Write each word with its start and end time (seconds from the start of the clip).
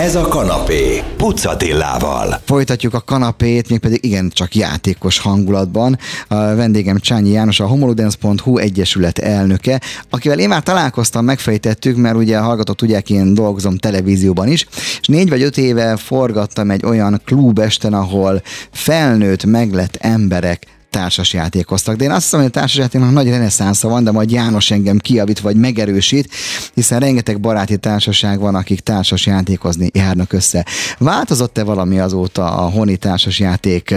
Ez 0.00 0.14
a 0.14 0.28
kanapé, 0.28 1.02
Pucatillával. 1.16 2.40
Folytatjuk 2.44 2.94
a 2.94 3.00
kanapét, 3.00 3.68
mégpedig 3.68 4.04
igen, 4.04 4.30
csak 4.34 4.54
játékos 4.54 5.18
hangulatban. 5.18 5.98
A 6.28 6.34
vendégem 6.34 6.98
Csányi 6.98 7.30
János, 7.30 7.60
a 7.60 7.66
homoludence.hu 7.66 8.58
egyesület 8.58 9.18
elnöke, 9.18 9.80
akivel 10.10 10.38
én 10.38 10.48
már 10.48 10.62
találkoztam, 10.62 11.24
megfejtettük, 11.24 11.96
mert 11.96 12.16
ugye 12.16 12.38
a 12.38 12.42
hallgatók 12.42 12.76
tudják, 12.76 13.10
én 13.10 13.34
dolgozom 13.34 13.76
televízióban 13.76 14.48
is, 14.48 14.66
és 15.00 15.06
négy 15.06 15.28
vagy 15.28 15.42
öt 15.42 15.56
éve 15.56 15.96
forgattam 15.96 16.70
egy 16.70 16.84
olyan 16.84 17.20
klubesten, 17.24 17.92
ahol 17.92 18.42
felnőtt, 18.72 19.44
meglett 19.44 19.96
emberek 19.96 20.66
társasjátékoztak. 20.90 21.96
De 21.96 22.04
én 22.04 22.10
azt 22.10 22.22
hiszem, 22.22 22.40
hogy 22.40 22.48
a 22.48 22.52
társasjátéknak 22.52 23.12
nagy 23.12 23.28
reneszánsza 23.28 23.88
van, 23.88 24.04
de 24.04 24.10
majd 24.10 24.30
János 24.30 24.70
engem 24.70 24.98
kiavít 24.98 25.40
vagy 25.40 25.56
megerősít, 25.56 26.28
hiszen 26.74 27.00
rengeteg 27.00 27.40
baráti 27.40 27.76
társaság 27.76 28.38
van, 28.38 28.54
akik 28.54 28.80
társasjátékozni 28.80 29.90
járnak 29.92 30.32
össze. 30.32 30.66
Változott-e 30.98 31.62
valami 31.62 31.98
azóta 31.98 32.56
a 32.56 32.68
honi 32.68 32.96
társasjáték 32.96 33.94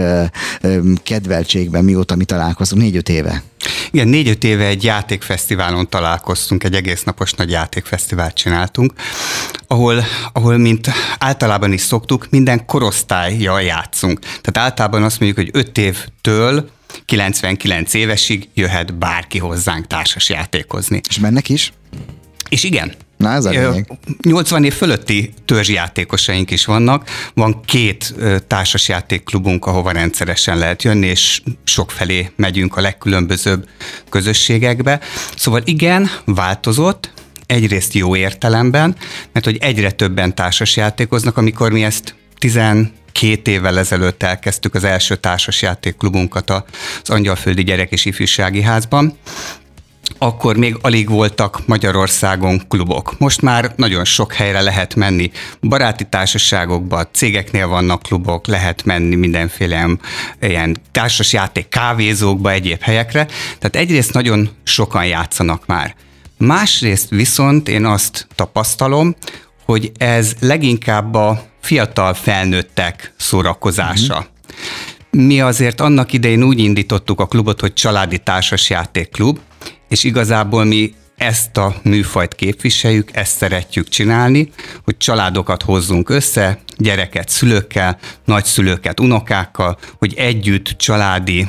kedveltségben, 1.02 1.84
mióta 1.84 2.16
mi 2.16 2.24
találkozunk? 2.24 2.82
Négy-öt 2.82 3.08
éve? 3.08 3.42
Igen, 3.90 4.08
négy-öt 4.08 4.44
éve 4.44 4.64
egy 4.64 4.84
játékfesztiválon 4.84 5.88
találkoztunk, 5.88 6.64
egy 6.64 6.74
egész 6.74 7.02
napos 7.02 7.32
nagy 7.32 7.50
játékfesztivált 7.50 8.34
csináltunk, 8.34 8.92
ahol, 9.66 10.04
ahol 10.32 10.56
mint 10.56 10.90
általában 11.18 11.72
is 11.72 11.80
szoktuk, 11.80 12.26
minden 12.30 12.66
korosztályjal 12.66 13.62
játszunk. 13.62 14.18
Tehát 14.18 14.58
általában 14.58 15.02
azt 15.02 15.20
mondjuk, 15.20 15.46
hogy 15.46 15.60
öt 15.60 15.78
évtől 15.78 16.70
99 17.04 17.94
évesig 17.94 18.48
jöhet 18.54 18.94
bárki 18.94 19.38
hozzánk 19.38 19.86
társas 19.86 20.28
játékozni. 20.28 21.00
És 21.08 21.18
mennek 21.18 21.48
is? 21.48 21.72
És 22.48 22.64
igen, 22.64 22.94
Na 23.16 23.32
ez 23.32 23.44
a 23.44 23.50
lényeg. 23.50 23.92
80 24.22 24.64
év 24.64 24.74
fölötti 24.74 25.32
törzsjátékosaink 25.44 26.50
is 26.50 26.64
vannak. 26.64 27.08
Van 27.34 27.60
két 27.64 28.14
társasjátékklubunk, 28.46 29.66
ahova 29.66 29.90
rendszeresen 29.90 30.58
lehet 30.58 30.82
jönni, 30.82 31.06
és 31.06 31.42
sokfelé 31.64 32.30
megyünk 32.36 32.76
a 32.76 32.80
legkülönbözőbb 32.80 33.68
közösségekbe. 34.08 35.00
Szóval 35.36 35.62
igen, 35.64 36.10
változott, 36.24 37.12
egyrészt 37.46 37.92
jó 37.92 38.16
értelemben, 38.16 38.96
mert 39.32 39.44
hogy 39.44 39.56
egyre 39.60 39.90
többen 39.90 40.34
társasjátékoznak, 40.34 41.36
amikor 41.36 41.72
mi 41.72 41.84
ezt 41.84 42.14
10 42.38 42.58
két 43.12 43.48
évvel 43.48 43.78
ezelőtt 43.78 44.22
elkezdtük 44.22 44.74
az 44.74 44.84
első 44.84 45.16
társasjátékklubunkat 45.16 46.50
az 46.50 46.62
Angyalföldi 47.04 47.62
Gyerek 47.62 47.92
és 47.92 48.04
Ifjúsági 48.04 48.62
Házban, 48.62 49.18
akkor 50.18 50.56
még 50.56 50.78
alig 50.80 51.08
voltak 51.08 51.66
Magyarországon 51.66 52.62
klubok. 52.68 53.18
Most 53.18 53.40
már 53.42 53.72
nagyon 53.76 54.04
sok 54.04 54.32
helyre 54.32 54.60
lehet 54.60 54.94
menni. 54.94 55.30
Baráti 55.60 56.04
társaságokba, 56.04 57.04
cégeknél 57.12 57.68
vannak 57.68 58.02
klubok, 58.02 58.46
lehet 58.46 58.84
menni 58.84 59.14
mindenféle 59.14 59.88
ilyen 60.40 60.76
társasjáték 60.90 61.68
kávézókba, 61.68 62.50
egyéb 62.50 62.80
helyekre. 62.80 63.26
Tehát 63.58 63.76
egyrészt 63.76 64.12
nagyon 64.12 64.48
sokan 64.62 65.06
játszanak 65.06 65.66
már. 65.66 65.94
Másrészt 66.38 67.10
viszont 67.10 67.68
én 67.68 67.84
azt 67.84 68.26
tapasztalom, 68.34 69.14
hogy 69.64 69.92
ez 69.98 70.32
leginkább 70.40 71.14
a 71.14 71.42
fiatal 71.60 72.14
felnőttek 72.14 73.12
szórakozása. 73.16 74.14
Mm-hmm. 74.14 74.32
Mi 75.16 75.40
azért 75.40 75.80
annak 75.80 76.12
idején 76.12 76.42
úgy 76.42 76.58
indítottuk 76.58 77.20
a 77.20 77.26
klubot, 77.26 77.60
hogy 77.60 77.72
családi 77.72 78.18
társasjátékklub, 78.18 79.38
és 79.88 80.04
igazából 80.04 80.64
mi 80.64 80.94
ezt 81.16 81.56
a 81.56 81.74
műfajt 81.82 82.34
képviseljük, 82.34 83.16
ezt 83.16 83.36
szeretjük 83.36 83.88
csinálni, 83.88 84.48
hogy 84.84 84.96
családokat 84.96 85.62
hozzunk 85.62 86.08
össze, 86.08 86.58
gyereket 86.76 87.28
szülőkkel, 87.28 87.98
nagyszülőket 88.24 89.00
unokákkal, 89.00 89.78
hogy 89.98 90.14
együtt 90.16 90.66
családi 90.66 91.48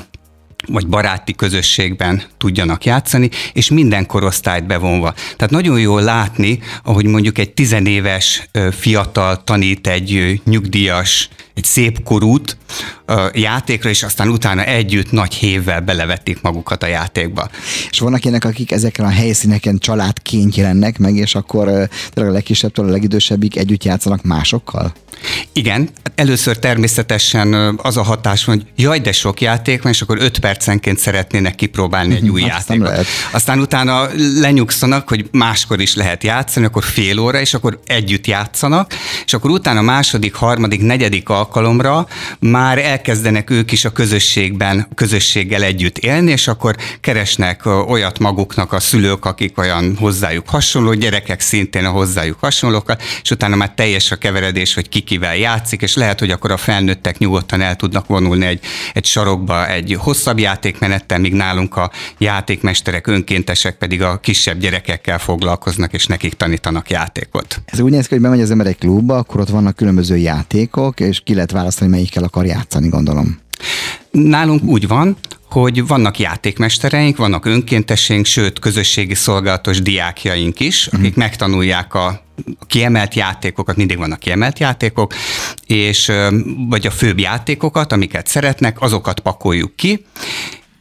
vagy 0.67 0.87
baráti 0.87 1.35
közösségben 1.35 2.23
tudjanak 2.37 2.85
játszani, 2.85 3.29
és 3.53 3.69
minden 3.69 4.05
korosztályt 4.05 4.65
bevonva. 4.67 5.13
Tehát 5.35 5.53
nagyon 5.53 5.79
jól 5.79 6.01
látni, 6.01 6.59
ahogy 6.83 7.05
mondjuk 7.05 7.37
egy 7.37 7.53
tizenéves 7.53 8.49
fiatal 8.71 9.43
tanít 9.43 9.87
egy 9.87 10.41
nyugdíjas, 10.45 11.29
egy 11.55 11.63
szép 11.63 12.03
korút 12.03 12.57
játékra, 13.33 13.89
és 13.89 14.03
aztán 14.03 14.29
utána 14.29 14.63
együtt 14.63 15.11
nagy 15.11 15.33
hévvel 15.33 15.81
belevetik 15.81 16.41
magukat 16.41 16.83
a 16.83 16.87
játékba. 16.87 17.49
És 17.89 17.99
vannak 17.99 18.23
ilyenek, 18.23 18.45
akik 18.45 18.71
ezeken 18.71 19.05
a 19.05 19.09
helyszíneken 19.09 19.77
családként 19.77 20.55
jelennek 20.55 20.97
meg, 20.97 21.15
és 21.15 21.35
akkor 21.35 21.65
tényleg 22.09 22.33
a 22.33 22.35
legkisebbtől 22.35 22.87
a 22.87 22.91
legidősebbik 22.91 23.57
együtt 23.57 23.83
játszanak 23.83 24.23
másokkal? 24.23 24.93
Igen, 25.53 25.89
először 26.15 26.59
természetesen 26.59 27.53
az 27.81 27.97
a 27.97 28.03
hatás, 28.03 28.45
hogy 28.45 28.65
jaj, 28.75 28.99
de 28.99 29.11
sok 29.11 29.41
játék 29.41 29.81
van, 29.81 29.91
és 29.91 30.01
akkor 30.01 30.17
öt 30.21 30.39
percenként 30.39 30.99
szeretnének 30.99 31.55
kipróbálni 31.55 32.15
egy 32.15 32.29
új 32.29 32.41
játékot. 32.53 32.87
Lehet. 32.87 33.05
Aztán 33.31 33.59
utána 33.59 34.07
lenyugszanak, 34.39 35.07
hogy 35.07 35.27
máskor 35.31 35.81
is 35.81 35.95
lehet 35.95 36.23
játszani, 36.23 36.65
akkor 36.65 36.83
fél 36.83 37.19
óra, 37.19 37.39
és 37.39 37.53
akkor 37.53 37.79
együtt 37.85 38.27
játszanak, 38.27 38.93
és 39.25 39.33
akkor 39.33 39.51
utána 39.51 39.81
második, 39.81 40.33
harmadik, 40.33 40.81
negyedik 40.81 41.29
alkalomra 41.45 42.07
már 42.39 42.77
elkezdenek 42.77 43.49
ők 43.49 43.71
is 43.71 43.85
a 43.85 43.89
közösségben, 43.89 44.87
közösséggel 44.95 45.63
együtt 45.63 45.97
élni, 45.97 46.31
és 46.31 46.47
akkor 46.47 46.75
keresnek 47.01 47.65
olyat 47.65 48.19
maguknak 48.19 48.73
a 48.73 48.79
szülők, 48.79 49.25
akik 49.25 49.57
olyan 49.57 49.95
hozzájuk 49.99 50.49
hasonló, 50.49 50.93
gyerekek 50.93 51.39
szintén 51.39 51.85
a 51.85 51.89
hozzájuk 51.89 52.37
hasonlókat, 52.39 53.01
és 53.21 53.31
utána 53.31 53.55
már 53.55 53.73
teljes 53.75 54.11
a 54.11 54.15
keveredés, 54.15 54.73
hogy 54.73 54.89
ki 54.89 54.99
kivel 54.99 55.35
játszik, 55.35 55.81
és 55.81 55.95
lehet, 55.95 56.19
hogy 56.19 56.31
akkor 56.31 56.51
a 56.51 56.57
felnőttek 56.57 57.17
nyugodtan 57.17 57.61
el 57.61 57.75
tudnak 57.75 58.07
vonulni 58.07 58.45
egy, 58.45 58.59
egy 58.93 59.05
sarokba 59.05 59.67
egy 59.67 59.97
hosszabb 59.99 60.39
játékmenettel, 60.39 61.19
míg 61.19 61.33
nálunk 61.33 61.77
a 61.77 61.91
játékmesterek, 62.17 63.07
önkéntesek 63.07 63.77
pedig 63.77 64.01
a 64.01 64.17
kisebb 64.17 64.59
gyerekekkel 64.59 65.19
foglalkoznak, 65.19 65.93
és 65.93 66.05
nekik 66.05 66.33
tanítanak 66.33 66.89
játékot. 66.89 67.61
Ez 67.65 67.79
úgy 67.79 67.91
néz 67.91 68.07
ki, 68.07 68.13
hogy 68.13 68.23
bemegy 68.23 68.41
az 68.41 68.51
ember 68.51 68.67
egy 68.67 68.77
klubba, 68.77 69.17
akkor 69.17 69.39
ott 69.39 69.49
vannak 69.49 69.75
különböző 69.75 70.17
játékok, 70.17 70.99
és 70.99 71.21
ki 71.23 71.33
lehet 71.35 71.51
választani, 71.51 71.89
melyikkel 71.89 72.23
akar 72.23 72.45
játszani, 72.45 72.87
gondolom. 72.87 73.39
Nálunk 74.11 74.63
úgy 74.63 74.87
van, 74.87 75.17
hogy 75.49 75.87
vannak 75.87 76.19
játékmestereink, 76.19 77.17
vannak 77.17 77.45
önkénteseink, 77.45 78.25
sőt 78.25 78.59
közösségi 78.59 79.13
szolgálatos 79.13 79.81
diákjaink 79.81 80.59
is, 80.59 80.87
akik 80.87 80.99
uh-huh. 80.99 81.17
megtanulják 81.17 81.93
a 81.93 82.21
kiemelt 82.67 83.15
játékokat, 83.15 83.75
mindig 83.75 83.97
vannak 83.97 84.19
kiemelt 84.19 84.59
játékok, 84.59 85.13
és 85.65 86.11
vagy 86.69 86.87
a 86.87 86.91
főbb 86.91 87.19
játékokat, 87.19 87.91
amiket 87.91 88.27
szeretnek, 88.27 88.81
azokat 88.81 89.19
pakoljuk 89.19 89.75
ki, 89.75 90.05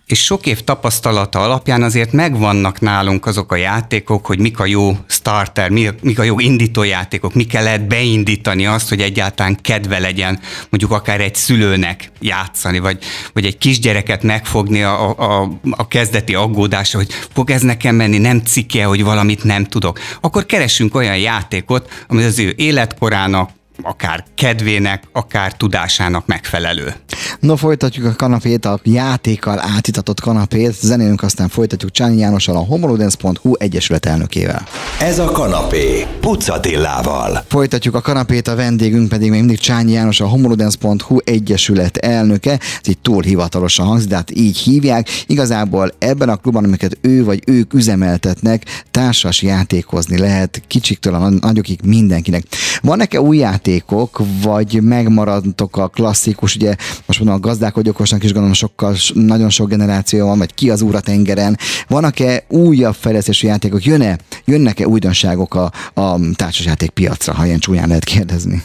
és 0.07 0.25
sok 0.25 0.47
év 0.47 0.61
tapasztalata 0.61 1.43
alapján 1.43 1.83
azért 1.83 2.13
megvannak 2.13 2.81
nálunk 2.81 3.27
azok 3.27 3.53
a 3.53 3.57
játékok, 3.57 4.27
hogy 4.27 4.39
mik 4.39 4.61
a 4.61 4.67
jó 4.67 4.97
starter, 5.07 5.71
mik 6.01 6.19
a 6.19 6.23
jó 6.23 6.41
indítójátékok, 6.41 7.35
mikkel 7.35 7.63
lehet 7.63 7.87
beindítani 7.87 8.67
azt, 8.67 8.89
hogy 8.89 9.01
egyáltalán 9.01 9.59
kedve 9.63 9.99
legyen 9.99 10.41
mondjuk 10.71 10.91
akár 10.91 11.21
egy 11.21 11.35
szülőnek 11.35 12.11
játszani, 12.21 12.79
vagy, 12.79 12.99
vagy 13.33 13.45
egy 13.45 13.59
kisgyereket 13.59 14.23
megfogni 14.23 14.83
a, 14.83 15.11
a, 15.19 15.51
a 15.71 15.89
kezdeti 15.89 16.35
aggódása, 16.35 16.97
hogy 16.97 17.13
fog 17.33 17.51
ez 17.51 17.63
nekem 17.63 17.95
menni, 17.95 18.19
nem 18.19 18.41
cikke, 18.41 18.85
hogy 18.85 19.05
valamit 19.05 19.45
nem 19.45 19.65
tudok. 19.65 19.99
Akkor 20.21 20.47
keresünk 20.47 20.95
olyan 20.95 21.19
játékot, 21.19 22.05
ami 22.09 22.23
az 22.23 22.39
ő 22.39 22.55
életkorának, 22.57 23.51
akár 23.83 24.25
kedvének, 24.35 25.03
akár 25.13 25.53
tudásának 25.53 26.27
megfelelő. 26.27 26.95
No, 27.41 27.57
folytatjuk 27.57 28.07
a 28.07 28.15
kanapét, 28.17 28.65
a 28.65 28.81
játékkal 28.83 29.61
átitatott 29.61 30.21
kanapét, 30.21 30.81
zenélünk, 30.81 31.23
aztán 31.23 31.49
folytatjuk 31.49 31.91
Csányi 31.91 32.19
Jánossal, 32.19 32.57
a 32.57 32.59
homolodens.hu 32.59 33.53
egyesület 33.59 34.07
elnökével. 34.07 34.67
Ez 35.01 35.19
a 35.19 35.25
kanapé, 35.25 36.07
Pucatillával. 36.21 37.45
Folytatjuk 37.49 37.95
a 37.95 38.01
kanapét, 38.01 38.49
a 38.49 38.55
vendégünk 38.55 39.09
pedig 39.09 39.31
még 39.31 39.39
mindig 39.39 39.59
Csányi 39.59 39.93
János, 39.93 40.21
a 40.21 40.27
homolodens.hu 40.27 41.19
egyesület 41.25 41.97
elnöke. 41.97 42.51
Ez 42.51 42.89
így 42.89 42.99
túl 42.99 43.23
hivatalosan 43.23 43.87
hangzik, 43.87 44.09
de 44.09 44.15
hát 44.15 44.31
így 44.31 44.59
hívják. 44.59 45.09
Igazából 45.27 45.93
ebben 45.99 46.29
a 46.29 46.37
klubban, 46.37 46.65
amiket 46.65 46.99
ő 47.01 47.25
vagy 47.25 47.43
ők 47.47 47.75
üzemeltetnek, 47.75 48.85
társas 48.91 49.43
játékozni 49.43 50.19
lehet 50.19 50.63
kicsiktől 50.67 51.15
a 51.15 51.29
nagyokig 51.29 51.81
mindenkinek. 51.85 52.45
Van-e 52.83 53.07
új 53.19 53.37
játékok, 53.65 54.21
vagy 54.43 54.83
megmaradtok 54.83 55.77
a 55.77 55.89
klasszikus, 55.89 56.57
ugye 56.57 56.75
most 57.07 57.19
mondom, 57.19 57.37
a 57.37 57.47
gazdálkodj 57.47 57.89
okosnak 57.89 58.25
is 58.25 58.31
gondolom 58.31 58.55
sokkal, 58.55 58.97
nagyon 59.15 59.51
sok 59.51 59.69
generáció 59.69 60.27
van, 60.27 60.39
vagy 60.39 60.55
ki 60.55 60.71
az 60.71 60.83
úra 60.83 61.01
tengeren. 61.01 61.59
Vannak-e 61.89 62.45
újabb 62.49 62.95
fejlesztési 62.95 63.47
játékok? 63.47 63.85
Jön-e, 63.85 64.19
jönnek-e 64.45 64.87
újdonságok 64.87 65.55
a, 65.55 65.73
a 65.95 66.19
társasjáték 66.35 66.91
piacra, 66.91 67.35
ha 67.35 67.47
ilyen 67.47 67.59
csúnyán 67.59 67.89
lehet 67.89 68.05
kérdezni? 68.05 68.63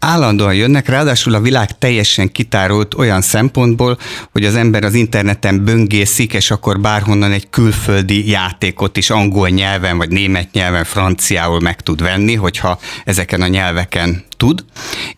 Állandóan 0.00 0.54
jönnek, 0.54 0.88
ráadásul 0.88 1.34
a 1.34 1.40
világ 1.40 1.78
teljesen 1.78 2.32
kitárult 2.32 2.94
olyan 2.94 3.20
szempontból, 3.20 3.98
hogy 4.32 4.44
az 4.44 4.54
ember 4.54 4.84
az 4.84 4.94
interneten 4.94 5.64
böngészik, 5.64 6.32
és 6.32 6.50
akkor 6.50 6.80
bárhonnan 6.80 7.32
egy 7.32 7.50
külföldi 7.50 8.28
játékot 8.28 8.96
is 8.96 9.10
angol 9.10 9.48
nyelven, 9.48 9.96
vagy 9.96 10.08
német 10.08 10.52
nyelven, 10.52 10.84
franciául 10.84 11.60
meg 11.60 11.80
tud 11.80 12.02
venni, 12.02 12.34
hogyha 12.34 12.78
ezeken 13.04 13.42
a 13.42 13.46
nyelveken 13.46 14.24
tud, 14.36 14.64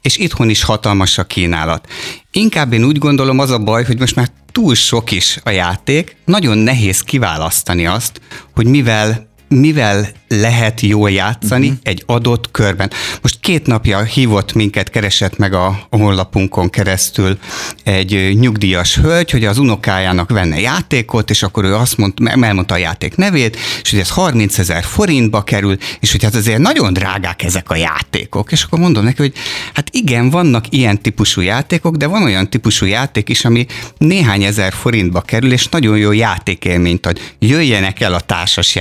és 0.03 0.17
itthon 0.17 0.49
is 0.49 0.63
hatalmas 0.63 1.19
a 1.19 1.25
kínálat. 1.25 1.89
Inkább 2.31 2.73
én 2.73 2.85
úgy 2.85 2.99
gondolom 2.99 3.39
az 3.39 3.51
a 3.51 3.59
baj, 3.59 3.85
hogy 3.85 3.99
most 3.99 4.17
már 4.17 4.29
túl 4.53 4.75
sok 4.75 5.11
is 5.11 5.39
a 5.45 5.51
játék, 5.51 6.17
nagyon 6.25 6.59
nehéz 6.59 7.01
kiválasztani 7.01 7.87
azt, 7.87 8.21
hogy 8.55 8.67
mivel 8.67 9.31
mivel 9.61 10.09
lehet 10.29 10.81
jól 10.81 11.11
játszani 11.11 11.67
uh-huh. 11.67 11.81
egy 11.83 12.03
adott 12.07 12.51
körben. 12.51 12.91
Most 13.23 13.41
két 13.41 13.67
napja 13.67 14.03
hívott 14.03 14.53
minket, 14.53 14.91
keresett 14.91 15.37
meg 15.37 15.55
a, 15.55 15.67
a 15.91 15.97
honlapunkon 15.97 16.71
keresztül 16.71 17.39
egy 17.85 18.39
nyugdíjas 18.39 18.97
hölgy, 18.97 19.31
hogy 19.31 19.45
az 19.45 19.59
unokájának 19.59 20.31
venne 20.31 20.61
játékot, 20.61 21.31
és 21.31 21.43
akkor 21.43 21.65
ő 21.65 21.75
azt 21.75 21.97
mondta, 21.97 22.31
elmondta 22.31 22.75
a 22.75 22.79
játék 22.79 23.17
nevét, 23.17 23.57
és 23.83 23.91
hogy 23.91 23.99
ez 23.99 24.09
30 24.09 24.59
ezer 24.59 24.85
forintba 24.85 25.43
kerül, 25.43 25.77
és 26.01 26.11
hogy 26.11 26.23
hát 26.23 26.35
azért 26.35 26.59
nagyon 26.59 26.93
drágák 26.93 27.43
ezek 27.43 27.71
a 27.71 27.77
játékok. 27.77 28.53
És 28.53 28.63
akkor 28.63 28.79
mondom 28.79 29.05
neki, 29.05 29.21
hogy 29.21 29.33
hát 29.75 29.89
igen, 29.93 30.31
vannak 30.31 30.65
ilyen 30.71 31.03
típusú 31.03 31.41
játékok, 31.41 31.97
de 31.97 32.07
van 32.07 32.23
olyan 32.23 32.51
típusú 32.51 32.87
játék 32.87 33.29
is, 33.29 33.45
ami 33.45 33.67
néhány 33.99 34.43
ezer 34.43 34.73
forintba 34.73 35.21
kerül, 35.21 35.53
és 35.53 35.69
nagyon 35.69 35.97
jó 35.97 36.13
játékélményt 36.13 37.07
ad. 37.07 37.19
Jöjjenek 37.39 38.01
el 38.01 38.15
a 38.15 38.21
társas 38.21 38.75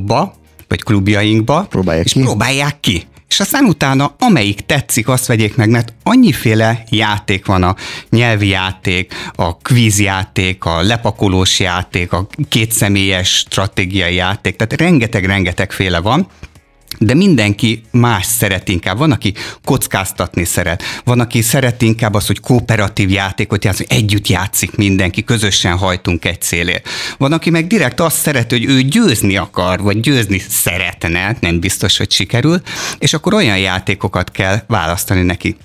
játékklubba, 0.00 0.34
vagy 0.68 0.82
klubjainkba, 0.82 1.66
próbálják 1.70 2.04
és 2.04 2.12
ki. 2.12 2.20
próbálják 2.20 2.80
ki. 2.80 3.02
És 3.28 3.40
aztán 3.40 3.64
utána, 3.64 4.14
amelyik 4.18 4.60
tetszik, 4.60 5.08
azt 5.08 5.26
vegyék 5.26 5.56
meg, 5.56 5.68
mert 5.68 5.92
annyiféle 6.02 6.82
játék 6.90 7.46
van, 7.46 7.62
a 7.62 7.76
nyelvi 8.10 8.48
játék, 8.48 9.14
a 9.34 9.56
kvízjáték, 9.56 10.64
a 10.64 10.80
lepakolós 10.80 11.60
játék, 11.60 12.12
a 12.12 12.26
kétszemélyes 12.48 13.28
stratégiai 13.28 14.14
játék, 14.14 14.56
tehát 14.56 14.80
rengeteg-rengeteg 14.80 15.72
féle 15.72 16.00
van, 16.00 16.26
de 16.98 17.14
mindenki 17.14 17.82
más 17.90 18.26
szeret 18.26 18.68
inkább. 18.68 18.98
Van, 18.98 19.12
aki 19.12 19.34
kockáztatni 19.64 20.44
szeret, 20.44 20.82
van, 21.04 21.20
aki 21.20 21.42
szeret 21.42 21.82
inkább 21.82 22.14
azt, 22.14 22.26
hogy 22.26 22.40
kooperatív 22.40 23.10
játékot 23.10 23.64
játszani, 23.64 23.88
együtt 23.90 24.28
játszik 24.28 24.76
mindenki, 24.76 25.24
közösen 25.24 25.76
hajtunk 25.76 26.24
egy 26.24 26.40
célért. 26.40 26.88
Van, 27.18 27.32
aki 27.32 27.50
meg 27.50 27.66
direkt 27.66 28.00
azt 28.00 28.16
szeret, 28.16 28.50
hogy 28.50 28.64
ő 28.64 28.80
győzni 28.80 29.36
akar, 29.36 29.80
vagy 29.80 30.00
győzni 30.00 30.42
szeretne, 30.48 31.36
nem 31.40 31.60
biztos, 31.60 31.96
hogy 31.96 32.10
sikerül, 32.10 32.60
és 32.98 33.12
akkor 33.12 33.34
olyan 33.34 33.58
játékokat 33.58 34.30
kell 34.30 34.62
választani 34.66 35.22
neki 35.22 35.56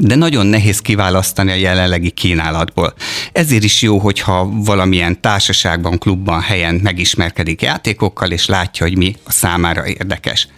de 0.00 0.14
nagyon 0.14 0.46
nehéz 0.46 0.80
kiválasztani 0.80 1.50
a 1.50 1.54
jelenlegi 1.54 2.10
kínálatból. 2.10 2.94
Ezért 3.32 3.64
is 3.64 3.82
jó, 3.82 3.98
hogyha 3.98 4.48
valamilyen 4.52 5.20
társaságban, 5.20 5.98
klubban, 5.98 6.40
helyen 6.40 6.80
megismerkedik 6.82 7.62
játékokkal, 7.62 8.30
és 8.30 8.46
látja, 8.46 8.86
hogy 8.86 8.96
mi 8.96 9.16
a 9.24 9.32
számára 9.32 9.86
érdekes. 9.86 10.48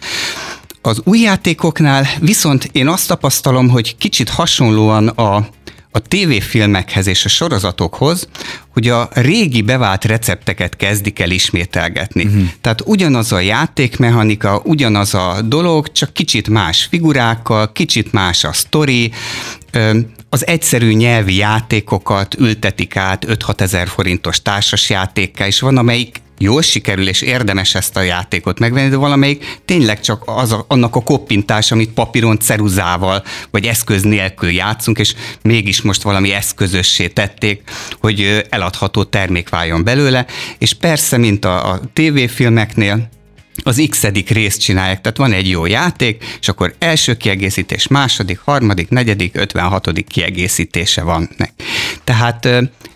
Az 0.81 1.01
új 1.03 1.19
játékoknál 1.19 2.07
viszont 2.19 2.69
én 2.71 2.87
azt 2.87 3.07
tapasztalom, 3.07 3.69
hogy 3.69 3.97
kicsit 3.97 4.29
hasonlóan 4.29 5.07
a 5.07 5.47
a 5.91 5.99
tévéfilmekhez 5.99 7.07
és 7.07 7.25
a 7.25 7.29
sorozatokhoz, 7.29 8.27
hogy 8.73 8.87
a 8.87 9.09
régi 9.13 9.61
bevált 9.61 10.05
recepteket 10.05 10.75
kezdik 10.75 11.19
el 11.19 11.31
ismételgetni. 11.31 12.25
Uh-huh. 12.25 12.47
Tehát 12.61 12.81
ugyanaz 12.85 13.31
a 13.31 13.39
játékmechanika, 13.39 14.61
ugyanaz 14.63 15.13
a 15.13 15.41
dolog, 15.45 15.91
csak 15.91 16.13
kicsit 16.13 16.49
más 16.49 16.87
figurákkal, 16.89 17.71
kicsit 17.71 18.11
más 18.11 18.43
a 18.43 18.53
sztori, 18.53 19.11
az 20.29 20.47
egyszerű 20.47 20.93
nyelvi 20.93 21.35
játékokat 21.35 22.35
ültetik 22.35 22.95
át 22.95 23.25
5-6 23.27 23.59
ezer 23.59 23.87
forintos 23.87 24.41
társasjátékkel, 24.41 25.47
és 25.47 25.59
van, 25.59 25.77
amelyik 25.77 26.21
jól 26.39 26.61
sikerül, 26.61 27.07
és 27.07 27.21
érdemes 27.21 27.75
ezt 27.75 27.97
a 27.97 28.01
játékot 28.01 28.59
megvenni, 28.59 28.89
de 28.89 28.95
valamelyik 28.95 29.59
tényleg 29.65 30.01
csak 30.01 30.23
az 30.25 30.51
a, 30.51 30.65
annak 30.67 30.95
a 30.95 31.03
koppintás, 31.03 31.71
amit 31.71 31.89
papíron, 31.89 32.39
ceruzával, 32.39 33.23
vagy 33.51 33.65
eszköz 33.65 34.03
nélkül 34.03 34.49
játszunk, 34.49 34.99
és 34.99 35.15
mégis 35.41 35.81
most 35.81 36.01
valami 36.01 36.31
eszközössé 36.31 37.07
tették, 37.07 37.61
hogy 37.99 38.45
eladható 38.49 39.03
termék 39.03 39.49
váljon 39.49 39.83
belőle, 39.83 40.25
és 40.57 40.73
persze, 40.73 41.17
mint 41.17 41.45
a, 41.45 41.71
a 41.71 41.79
tévéfilmeknél, 41.93 43.09
az 43.63 43.87
x 43.89 44.03
részt 44.27 44.61
csinálják, 44.61 45.01
tehát 45.01 45.17
van 45.17 45.33
egy 45.33 45.49
jó 45.49 45.65
játék, 45.65 46.37
és 46.39 46.47
akkor 46.47 46.75
első 46.79 47.17
kiegészítés, 47.17 47.87
második, 47.87 48.39
harmadik, 48.39 48.89
negyedik, 48.89 49.35
ötvenhatodik 49.35 50.07
kiegészítése 50.07 51.01
van. 51.01 51.29
Tehát 52.03 52.47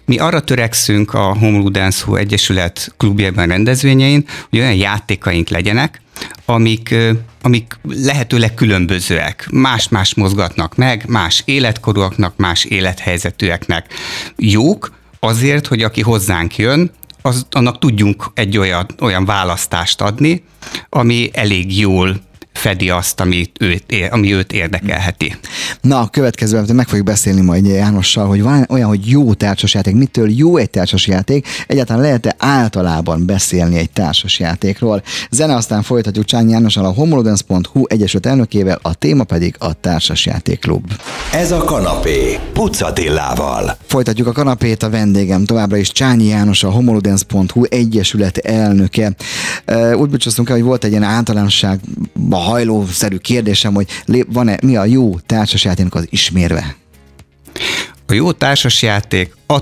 mi 0.06 0.18
arra 0.18 0.42
törekszünk 0.42 1.14
a 1.14 1.38
Home 1.38 1.58
Ludens 1.58 2.06
Egyesület 2.16 2.94
klubjában 2.98 3.48
rendezvényein, 3.48 4.26
hogy 4.50 4.60
olyan 4.60 4.76
játékaink 4.76 5.50
legyenek, 5.50 6.02
amik, 6.46 6.96
amik 7.42 7.80
lehetőleg 7.84 8.54
különbözőek. 8.54 9.48
Más-más 9.52 10.14
mozgatnak 10.14 10.76
meg, 10.76 11.04
más 11.08 11.42
életkorúaknak, 11.46 12.38
más 12.38 12.64
élethelyzetűeknek 12.64 13.94
jók, 14.38 14.92
azért, 15.20 15.68
hogy 15.68 15.84
aki 15.84 16.02
hozzánk 16.02 16.58
jön, 16.58 16.92
az, 17.26 17.46
annak 17.52 17.80
tudjunk 17.80 18.32
egy 18.34 18.58
olyan, 18.58 18.86
olyan 19.00 19.26
választást 19.26 20.02
adni, 20.02 20.44
ami 20.90 21.30
elég 21.34 21.80
jól 21.80 22.22
fedi 22.54 22.90
azt, 22.90 23.20
ami 23.20 23.52
őt, 23.60 23.84
ami 24.12 24.34
őt 24.34 24.54
érdekelheti. 24.54 25.36
Na, 25.82 26.00
a 26.00 26.08
következőben 26.08 26.76
meg 26.76 26.88
fogjuk 26.88 27.06
beszélni 27.06 27.42
majd 27.42 27.66
Jánossal, 27.66 28.28
hogy 28.28 28.42
van 28.42 28.66
olyan, 28.70 28.88
hogy 28.88 29.10
jó 29.10 29.34
társasjáték, 29.34 29.96
mitől 29.96 30.32
jó 30.32 30.58
egy 30.58 30.70
társasjáték, 30.70 31.48
egyáltalán 31.68 32.02
lehet-e 32.02 32.36
általában 32.38 33.26
beszélni 33.26 33.78
egy 33.78 33.90
társasjátékról. 33.90 35.04
Zene 35.30 35.56
aztán 35.56 35.82
folytatjuk 35.82 36.26
Csányi 36.26 36.52
Jánossal 36.52 36.86
a 36.86 36.92
homolodens.hu 36.92 37.84
egyesült 37.88 38.26
elnökével, 38.26 38.80
a 38.82 38.94
téma 38.94 39.24
pedig 39.24 39.56
a 39.60 39.74
társasjátékklub. 39.74 40.92
Ez 41.34 41.52
a 41.52 41.64
kanapé, 41.64 42.40
Pucatillával. 42.54 43.78
Folytatjuk 43.88 44.28
a 44.28 44.32
kanapét, 44.32 44.84
a 44.84 44.90
vendégem 44.90 45.46
továbbra 45.46 45.78
is 45.78 45.92
Csányi 45.92 46.26
János, 46.26 46.64
a 46.64 46.70
homolodens.hu 46.70 47.64
egyesület 47.70 48.38
elnöke. 48.38 49.12
Úgy 49.96 50.10
búcsúztunk 50.10 50.50
el, 50.50 50.56
hogy 50.56 50.64
volt 50.64 50.84
egy 50.84 50.92
ilyen 50.92 51.04
általánosságban 51.04 52.42
hajlószerű 52.44 53.18
kérdésem, 53.18 53.74
hogy 53.74 53.88
van-e, 54.28 54.58
mi 54.62 54.76
a 54.76 54.86
jó 54.86 55.20
társasjátéknak 55.20 55.96
az 55.96 56.08
ismérve? 56.10 56.76
A 58.08 58.14
jó 58.14 58.32
társasjáték, 58.32 59.36
a, 59.48 59.58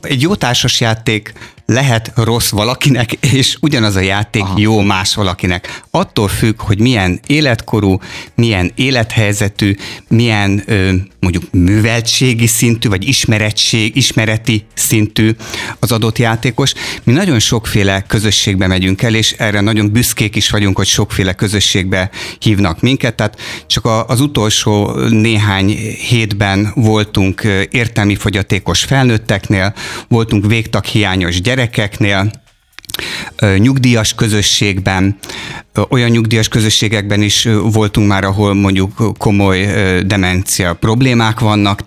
egy 0.00 0.22
jó 0.22 0.34
társasjáték 0.34 1.32
lehet 1.72 2.12
rossz 2.14 2.50
valakinek, 2.50 3.12
és 3.36 3.56
ugyanaz 3.60 3.96
a 3.96 4.00
játék 4.00 4.42
Aha. 4.42 4.58
jó 4.58 4.80
más 4.80 5.14
valakinek. 5.14 5.82
Attól 5.90 6.28
függ, 6.28 6.60
hogy 6.62 6.80
milyen 6.80 7.20
életkorú, 7.26 7.98
milyen 8.34 8.72
élethelyzetű, 8.74 9.74
milyen 10.08 10.62
ö, 10.66 10.92
mondjuk 11.20 11.44
műveltségi 11.52 12.46
szintű, 12.46 12.88
vagy 12.88 13.08
ismeretség, 13.08 13.96
ismereti 13.96 14.64
szintű 14.74 15.30
az 15.78 15.92
adott 15.92 16.18
játékos. 16.18 16.72
Mi 17.04 17.12
nagyon 17.12 17.38
sokféle 17.38 18.04
közösségbe 18.06 18.66
megyünk 18.66 19.02
el, 19.02 19.14
és 19.14 19.32
erre 19.32 19.60
nagyon 19.60 19.92
büszkék 19.92 20.36
is 20.36 20.50
vagyunk, 20.50 20.76
hogy 20.76 20.86
sokféle 20.86 21.32
közösségbe 21.32 22.10
hívnak 22.38 22.80
minket. 22.80 23.14
Tehát 23.14 23.40
csak 23.66 23.88
az 24.06 24.20
utolsó 24.20 24.90
néhány 25.08 25.68
hétben 26.08 26.72
voltunk 26.74 27.42
értelmi 27.70 28.14
fogyatékos 28.14 28.84
felnőtteknél, 28.84 29.74
voltunk 30.08 30.46
végtaghiányos 30.46 31.40
gyerekeknél, 31.40 31.57
gyerekeknél, 31.58 32.30
nyugdíjas 33.56 34.14
közösségben, 34.14 35.18
olyan 35.88 36.10
nyugdíjas 36.10 36.48
közösségekben 36.48 37.22
is 37.22 37.48
voltunk 37.62 38.08
már, 38.08 38.24
ahol 38.24 38.54
mondjuk 38.54 39.18
komoly 39.18 39.66
demencia 40.06 40.74
problémák 40.74 41.40
vannak, 41.40 41.80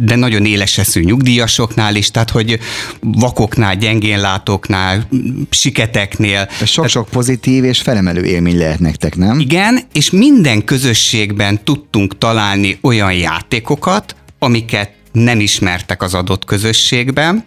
de 0.00 0.16
nagyon 0.16 0.44
éles 0.44 0.78
eszű 0.78 1.02
nyugdíjasoknál 1.02 1.94
is, 1.94 2.10
tehát 2.10 2.30
hogy 2.30 2.58
vakoknál, 3.00 3.76
gyengénlátóknál, 3.76 5.08
siketeknél. 5.50 6.48
Sok-sok 6.64 7.08
pozitív 7.08 7.64
és 7.64 7.80
felemelő 7.80 8.24
élmény 8.24 8.58
lehet 8.58 8.78
nektek, 8.78 9.16
nem? 9.16 9.38
Igen, 9.38 9.80
és 9.92 10.10
minden 10.10 10.64
közösségben 10.64 11.64
tudtunk 11.64 12.18
találni 12.18 12.78
olyan 12.82 13.12
játékokat, 13.12 14.14
amiket 14.38 14.90
nem 15.12 15.40
ismertek 15.40 16.02
az 16.02 16.14
adott 16.14 16.44
közösségben, 16.44 17.44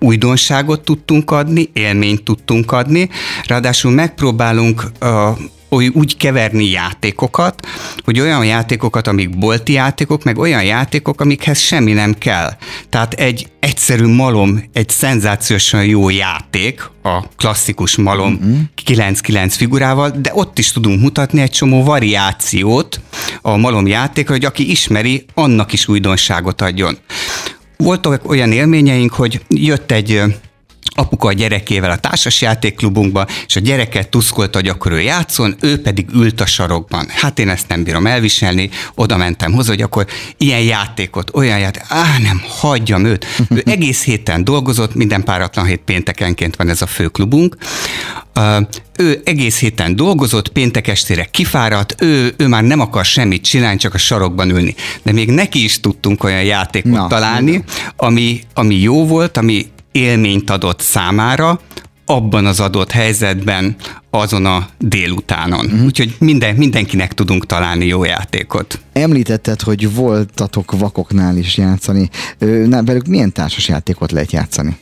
újdonságot 0.00 0.80
tudtunk 0.80 1.30
adni, 1.30 1.70
élményt 1.72 2.22
tudtunk 2.22 2.72
adni, 2.72 3.08
ráadásul 3.46 3.90
megpróbálunk 3.90 4.82
a 5.00 5.36
úgy 5.68 6.16
keverni 6.16 6.70
játékokat, 6.70 7.66
hogy 8.04 8.20
olyan 8.20 8.44
játékokat, 8.44 9.06
amik 9.06 9.38
bolti 9.38 9.72
játékok, 9.72 10.24
meg 10.24 10.38
olyan 10.38 10.64
játékok, 10.64 11.20
amikhez 11.20 11.58
semmi 11.58 11.92
nem 11.92 12.14
kell. 12.18 12.52
Tehát 12.88 13.12
egy 13.12 13.46
egyszerű 13.60 14.06
malom, 14.06 14.62
egy 14.72 14.88
szenzációsan 14.88 15.84
jó 15.84 16.08
játék, 16.08 16.90
a 17.02 17.22
klasszikus 17.36 17.96
malom 17.96 18.32
uh-huh. 18.32 18.58
9-9 18.86 19.52
figurával, 19.56 20.10
de 20.10 20.30
ott 20.34 20.58
is 20.58 20.72
tudunk 20.72 21.00
mutatni 21.00 21.40
egy 21.40 21.50
csomó 21.50 21.84
variációt 21.84 23.00
a 23.42 23.56
malom 23.56 23.86
játékra, 23.86 24.32
hogy 24.32 24.44
aki 24.44 24.70
ismeri, 24.70 25.24
annak 25.34 25.72
is 25.72 25.88
újdonságot 25.88 26.60
adjon. 26.62 26.98
Voltak 27.76 28.28
olyan 28.28 28.52
élményeink, 28.52 29.12
hogy 29.12 29.40
jött 29.48 29.90
egy 29.90 30.22
apuka 30.96 31.28
a 31.28 31.32
gyerekével 31.32 31.90
a 31.90 31.96
társasjátékklubunkba, 31.96 33.26
és 33.46 33.56
a 33.56 33.60
gyereket 33.60 34.08
tuszkolta, 34.08 34.58
hogy 34.58 34.68
akkor 34.68 34.92
ő 34.92 35.00
játszon, 35.00 35.56
ő 35.60 35.80
pedig 35.80 36.06
ült 36.14 36.40
a 36.40 36.46
sarokban. 36.46 37.06
Hát 37.08 37.38
én 37.38 37.48
ezt 37.48 37.68
nem 37.68 37.82
bírom 37.82 38.06
elviselni, 38.06 38.70
oda 38.94 39.16
mentem 39.16 39.52
hozzá, 39.52 39.68
hogy 39.68 39.82
akkor 39.82 40.06
ilyen 40.36 40.60
játékot, 40.60 41.30
olyan 41.34 41.58
játék, 41.58 41.82
á 41.88 42.18
nem, 42.22 42.42
hagyjam 42.48 43.04
őt. 43.04 43.26
Ő 43.48 43.62
egész 43.76 44.04
héten 44.04 44.44
dolgozott, 44.44 44.94
minden 44.94 45.24
páratlan 45.24 45.66
hét 45.66 45.80
péntekenként 45.84 46.56
van 46.56 46.68
ez 46.68 46.82
a 46.82 46.86
főklubunk. 46.86 47.56
Ő 48.96 49.20
egész 49.24 49.58
héten 49.58 49.96
dolgozott, 49.96 50.48
péntek 50.48 50.88
estére 50.88 51.24
kifáradt, 51.24 51.94
ő, 52.02 52.34
ő 52.36 52.46
már 52.46 52.62
nem 52.62 52.80
akar 52.80 53.04
semmit 53.04 53.44
csinálni, 53.44 53.78
csak 53.78 53.94
a 53.94 53.98
sarokban 53.98 54.50
ülni. 54.50 54.74
De 55.02 55.12
még 55.12 55.30
neki 55.30 55.64
is 55.64 55.80
tudtunk 55.80 56.24
olyan 56.24 56.42
játékot 56.42 56.92
Na, 56.92 57.06
találni, 57.06 57.64
ami, 57.96 58.40
ami 58.54 58.74
jó 58.74 59.06
volt, 59.06 59.36
ami 59.36 59.66
élményt 59.96 60.50
adott 60.50 60.80
számára, 60.80 61.60
abban 62.06 62.46
az 62.46 62.60
adott 62.60 62.90
helyzetben, 62.90 63.76
azon 64.10 64.46
a 64.46 64.68
délutánon. 64.78 65.64
Uh-huh. 65.64 65.84
Úgyhogy 65.84 66.16
minden, 66.18 66.54
mindenkinek 66.54 67.12
tudunk 67.12 67.46
találni 67.46 67.86
jó 67.86 68.04
játékot. 68.04 68.80
Említetted, 68.92 69.60
hogy 69.60 69.94
voltatok 69.94 70.78
vakoknál 70.78 71.36
is 71.36 71.56
játszani. 71.56 72.10
Na, 72.66 72.82
velük 72.82 73.06
milyen 73.06 73.32
társas 73.32 73.68
játékot 73.68 74.12
lehet 74.12 74.32
játszani? 74.32 74.76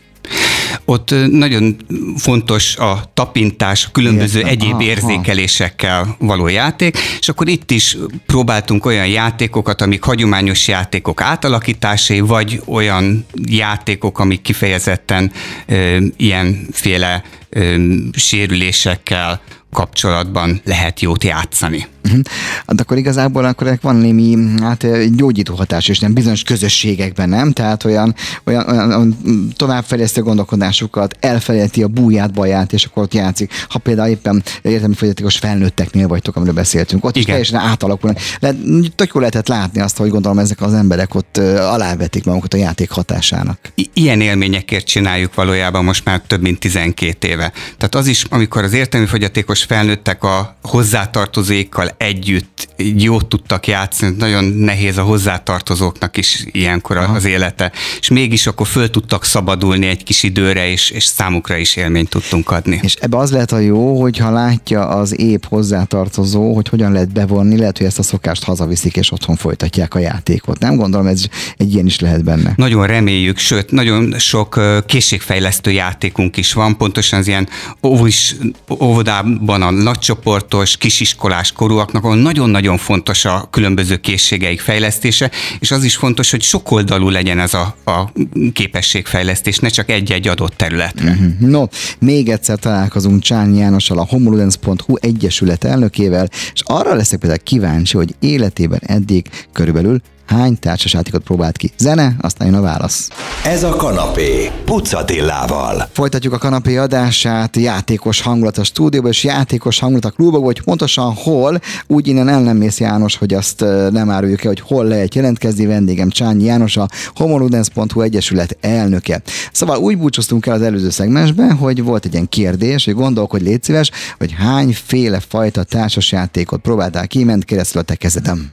Ott 0.85 1.15
nagyon 1.31 1.77
fontos 2.17 2.77
a 2.77 3.11
tapintás, 3.15 3.87
a 3.87 3.91
különböző 3.91 4.39
Értem. 4.39 4.53
egyéb 4.53 4.73
aha, 4.73 4.83
érzékelésekkel 4.83 6.17
való 6.19 6.49
játék, 6.49 6.99
és 7.19 7.29
akkor 7.29 7.49
itt 7.49 7.71
is 7.71 7.97
próbáltunk 8.27 8.87
olyan 8.87 9.07
játékokat, 9.07 9.81
amik 9.81 10.03
hagyományos 10.03 10.69
játékok 10.69 11.21
átalakításai, 11.21 12.21
vagy 12.21 12.61
olyan 12.67 13.27
játékok, 13.47 14.19
amik 14.19 14.43
kifejezetten 14.43 15.33
ö, 15.67 15.97
ilyenféle 16.17 17.23
ö, 17.49 17.77
sérülésekkel, 18.13 19.41
kapcsolatban 19.73 20.61
lehet 20.65 21.01
jót 21.01 21.25
játszani. 21.25 21.87
Uh-huh. 22.05 22.21
Hát 22.67 22.81
akkor 22.81 22.97
igazából 22.97 23.45
akkor 23.45 23.79
van 23.81 23.97
némi 23.97 24.37
hát, 24.61 24.87
gyógyító 25.17 25.55
hatás 25.55 25.89
is, 25.89 25.99
nem 25.99 26.13
bizonyos 26.13 26.43
közösségekben, 26.43 27.29
nem? 27.29 27.53
Tehát 27.53 27.85
olyan, 27.85 28.15
olyan, 28.45 28.69
olyan 28.69 29.19
továbbfejlesztő 29.57 30.23
gondolkodásukat, 30.23 31.17
elfelejti 31.21 31.83
a 31.83 31.89
búját, 31.89 32.33
baját, 32.33 32.73
és 32.73 32.85
akkor 32.85 33.03
ott 33.03 33.15
játszik. 33.15 33.53
Ha 33.69 33.79
például 33.79 34.09
éppen 34.09 34.43
értelmi 34.63 34.95
fogyatékos 34.95 35.37
felnőtteknél 35.37 36.09
vagytok, 36.09 36.37
amiről 36.37 36.55
beszéltünk, 36.55 37.05
ott 37.05 37.11
Igen. 37.11 37.23
is 37.23 37.29
teljesen 37.29 37.71
átalakulnak. 37.71 38.19
Lehet, 38.39 38.57
tök 38.95 39.11
jól 39.13 39.23
lehetett 39.23 39.49
látni 39.49 39.81
azt, 39.81 39.97
hogy 39.97 40.11
gondolom 40.11 40.39
ezek 40.39 40.61
az 40.61 40.75
emberek 40.75 41.15
ott 41.15 41.37
alávetik 41.59 42.25
magukat 42.25 42.55
a 42.55 42.57
játék 42.57 42.91
hatásának. 42.91 43.59
I- 43.75 43.91
ilyen 43.93 44.21
élményekért 44.21 44.87
csináljuk 44.87 45.35
valójában 45.35 45.85
most 45.85 46.05
már 46.05 46.21
több 46.27 46.41
mint 46.41 46.59
12 46.59 47.29
éve. 47.29 47.53
Tehát 47.77 47.95
az 47.95 48.07
is, 48.07 48.25
amikor 48.29 48.63
az 48.63 48.73
értelmi 48.73 49.07
fogyatékos 49.07 49.63
felnőttek 49.63 50.25
a 50.25 50.57
hozzátartozékkal 50.63 51.94
együtt 51.97 52.69
jót 52.77 53.27
tudtak 53.27 53.67
játszani, 53.67 54.15
nagyon 54.19 54.45
nehéz 54.45 54.99
a 54.99 55.03
hozzátartozóknak 55.03 56.17
is 56.17 56.45
ilyenkor 56.53 56.97
Aha. 56.97 57.15
az 57.15 57.25
élete, 57.25 57.73
és 58.01 58.09
mégis 58.09 58.47
akkor 58.47 58.67
föl 58.67 58.91
tudtak 58.91 59.25
szabadulni 59.25 59.87
egy 59.87 60.03
kis 60.03 60.23
időre, 60.23 60.71
és, 60.71 60.91
és 60.91 61.05
számukra 61.05 61.57
is 61.57 61.77
élményt 61.77 62.09
tudtunk 62.09 62.51
adni. 62.51 62.81
És 62.83 62.95
ebbe 62.95 63.17
az 63.17 63.31
lehet 63.31 63.53
a 63.53 63.59
jó, 63.59 64.01
hogyha 64.01 64.31
látja 64.31 64.89
az 64.89 65.21
épp 65.21 65.45
hozzátartozó, 65.45 66.55
hogy 66.55 66.69
hogyan 66.69 66.93
lehet 66.93 67.13
bevonni, 67.13 67.59
lehet, 67.59 67.79
hogy 67.79 67.87
ezt 67.87 67.99
a 67.99 68.03
szokást 68.03 68.45
hazaviszik, 68.45 68.97
és 68.97 69.13
otthon 69.13 69.37
folytatják 69.37 69.95
a 69.95 69.99
játékot. 69.99 70.59
Nem 70.59 70.77
gondolom, 70.77 71.07
ez 71.07 71.25
egy 71.57 71.73
ilyen 71.73 71.87
is 71.87 72.01
lehet 72.01 72.25
benne. 72.25 72.53
Nagyon 72.57 72.87
reméljük, 72.87 73.39
sőt, 73.39 73.71
nagyon 73.71 74.19
sok 74.19 74.61
készségfejlesztő 74.87 75.71
játékunk 75.71 76.37
is 76.37 76.53
van, 76.53 76.77
pontosan 76.77 77.19
az 77.19 77.27
ilyen 77.27 77.49
óvis, 77.83 78.37
óvodában 78.81 79.63
a 79.63 79.71
nagycsoportos, 79.71 80.77
kisiskolás 80.77 81.53
korúaknak, 81.85 82.05
ahol 82.05 82.17
nagyon-nagyon 82.17 82.77
fontos 82.77 83.25
a 83.25 83.49
különböző 83.51 83.97
készségeik 83.97 84.61
fejlesztése, 84.61 85.31
és 85.61 85.71
az 85.71 85.85
is 85.85 85.97
fontos, 85.97 86.31
hogy 86.31 86.43
sokoldalú 86.43 87.09
legyen 87.09 87.39
ez 87.39 87.55
a, 87.55 87.77
a 87.85 88.13
képességfejlesztés, 88.53 89.59
ne 89.59 89.69
csak 89.69 89.91
egy-egy 89.91 90.29
adott 90.29 90.57
területre. 90.57 91.11
Uh-huh. 91.11 91.39
No, 91.39 91.65
még 91.99 92.29
egyszer 92.29 92.59
találkozunk 92.59 93.23
Csányi 93.23 93.59
Jánossal, 93.59 93.99
a 93.99 94.07
homoludens.hu 94.09 94.95
egyesület 95.01 95.65
elnökével, 95.65 96.29
és 96.55 96.61
arra 96.65 96.95
leszek 96.95 97.19
például 97.19 97.43
kíváncsi, 97.43 97.97
hogy 97.97 98.15
életében 98.21 98.81
eddig 98.87 99.29
körülbelül 99.53 100.01
hány 100.27 100.59
társasjátékot 100.59 101.23
próbált 101.23 101.57
ki? 101.57 101.71
Zene, 101.79 102.17
aztán 102.21 102.47
jön 102.47 102.57
a 102.57 102.61
válasz. 102.61 103.09
Ez 103.45 103.63
a 103.63 103.77
kanapé, 103.77 104.51
Pucatillával. 104.65 105.89
Folytatjuk 105.93 106.33
a 106.33 106.39
kanapé 106.39 106.77
adását, 106.77 107.57
játékos 107.57 108.21
hangulat 108.21 108.59
a 108.59 108.65
stúdióban, 108.65 109.11
és 109.11 109.25
játékos 109.25 109.79
hangulat 109.79 110.05
a 110.05 110.11
klubban, 110.11 110.43
hogy 110.43 110.63
pontosan 110.63 111.15
hol, 111.15 111.61
úgy 111.87 112.07
innen 112.07 112.29
el 112.29 112.41
nem 112.41 112.57
mész 112.57 112.81
János, 112.81 113.17
hogy 113.17 113.35
azt 113.35 113.61
nem 113.91 114.11
áruljuk 114.11 114.45
el, 114.45 114.49
hogy 114.49 114.61
hol 114.61 114.85
lehet 114.85 115.15
jelentkezni, 115.15 115.67
vendégem 115.67 116.09
Csányi 116.09 116.45
János, 116.45 116.77
a 116.77 116.89
homoludens.hu 117.15 118.01
Egyesület 118.01 118.57
elnöke. 118.61 119.23
Szóval 119.53 119.79
úgy 119.79 119.99
búcsúztunk 119.99 120.47
el 120.47 120.55
az 120.55 120.63
előző 120.63 120.91
szegmensben, 120.91 121.57
hogy 121.57 121.83
volt 121.83 122.05
egy 122.05 122.13
ilyen 122.13 122.29
kérdés, 122.29 122.85
hogy 122.85 122.95
gondolkodj, 122.95 123.45
légy 123.45 123.63
szíves, 123.63 123.91
hogy 124.19 124.33
hányféle 124.33 125.21
fajta 125.29 125.63
társasjátékot 125.63 126.61
próbáltál 126.61 127.07
ki, 127.07 127.25
ment 127.25 127.45
keresztül 127.45 127.81
a 127.81 127.85
te 127.85 127.95
kezedem 127.95 128.49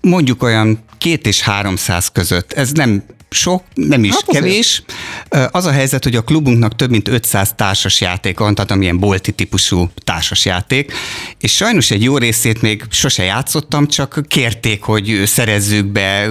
mondjuk 0.00 0.42
olyan 0.42 0.84
két 0.98 1.26
és 1.26 1.40
háromszáz 1.40 2.08
között. 2.08 2.52
Ez 2.52 2.72
nem 2.72 3.02
sok, 3.30 3.62
nem 3.74 4.04
is 4.04 4.12
hát 4.12 4.24
kevés. 4.26 4.82
Azért. 5.28 5.54
Az 5.54 5.64
a 5.64 5.70
helyzet, 5.70 6.04
hogy 6.04 6.16
a 6.16 6.22
klubunknak 6.22 6.76
több 6.76 6.90
mint 6.90 7.08
500 7.08 7.52
társas 7.56 8.00
játék 8.00 8.38
van, 8.38 8.54
tehát 8.54 8.70
amilyen 8.70 8.98
bolti 8.98 9.32
típusú 9.32 9.90
társas 10.04 10.44
játék, 10.44 10.92
és 11.40 11.54
sajnos 11.54 11.90
egy 11.90 12.02
jó 12.02 12.18
részét 12.18 12.62
még 12.62 12.84
sose 12.90 13.22
játszottam, 13.22 13.86
csak 13.86 14.20
kérték, 14.28 14.82
hogy 14.82 15.22
szerezzük 15.24 15.86
be, 15.86 16.30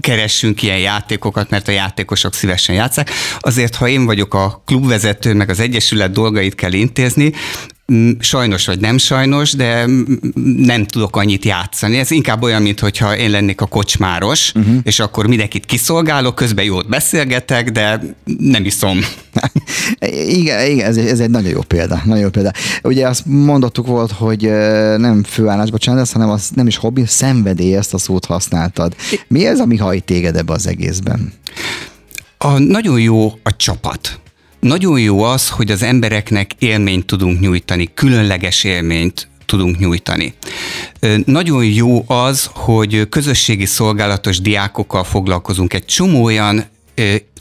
keressünk 0.00 0.62
ilyen 0.62 0.78
játékokat, 0.78 1.50
mert 1.50 1.68
a 1.68 1.72
játékosok 1.72 2.34
szívesen 2.34 2.74
játszák. 2.74 3.10
Azért, 3.38 3.74
ha 3.74 3.88
én 3.88 4.04
vagyok 4.04 4.34
a 4.34 4.62
klubvezető, 4.66 5.34
meg 5.34 5.50
az 5.50 5.60
egyesület 5.60 6.10
dolgait 6.12 6.54
kell 6.54 6.72
intézni, 6.72 7.32
sajnos 8.18 8.66
vagy 8.66 8.80
nem 8.80 8.98
sajnos, 8.98 9.52
de 9.52 9.86
nem 10.56 10.84
tudok 10.84 11.16
annyit 11.16 11.44
játszani. 11.44 11.98
Ez 11.98 12.10
inkább 12.10 12.42
olyan, 12.42 12.62
mintha 12.62 13.16
én 13.16 13.30
lennék 13.30 13.60
a 13.60 13.66
kocsmáros, 13.66 14.52
uh-huh. 14.54 14.76
és 14.82 14.98
akkor 15.00 15.26
mindenkit 15.26 15.66
kiszolgálok, 15.66 16.34
közben 16.34 16.64
jót 16.64 16.88
beszélgetek, 16.88 17.70
de 17.70 18.00
nem 18.38 18.64
iszom. 18.64 18.98
igen, 20.40 20.70
igen 20.70 20.86
ez, 20.86 20.96
ez 20.96 21.20
egy 21.20 21.30
nagyon 21.30 21.50
jó 21.50 21.60
példa. 21.60 22.02
Nagyon 22.04 22.22
jó 22.22 22.28
példa. 22.28 22.52
Ugye 22.82 23.08
azt 23.08 23.26
mondottuk 23.26 23.86
volt, 23.86 24.12
hogy 24.12 24.42
nem 24.96 25.24
főállásba 25.24 25.78
csinálsz, 25.78 26.12
hanem 26.12 26.30
az 26.30 26.50
nem 26.54 26.66
is 26.66 26.76
hobbi, 26.76 27.02
szenvedély, 27.06 27.76
ezt 27.76 27.94
a 27.94 27.98
szót 27.98 28.24
használtad. 28.24 28.94
Mi 29.28 29.46
ez, 29.46 29.60
ami 29.60 29.76
hajt 29.76 30.04
téged 30.04 30.36
ebbe 30.36 30.52
az 30.52 30.66
egészben? 30.66 31.32
A, 32.38 32.58
nagyon 32.58 33.00
jó 33.00 33.32
a 33.42 33.56
csapat. 33.56 34.20
Nagyon 34.60 35.00
jó 35.00 35.22
az, 35.22 35.48
hogy 35.48 35.70
az 35.70 35.82
embereknek 35.82 36.50
élményt 36.58 37.06
tudunk 37.06 37.40
nyújtani, 37.40 37.88
különleges 37.94 38.64
élményt 38.64 39.28
tudunk 39.46 39.78
nyújtani. 39.78 40.34
Nagyon 41.24 41.64
jó 41.64 42.04
az, 42.06 42.50
hogy 42.52 43.08
közösségi 43.08 43.64
szolgálatos 43.64 44.40
diákokkal 44.40 45.04
foglalkozunk. 45.04 45.72
Egy 45.72 45.84
csomó 45.84 46.24
olyan 46.24 46.64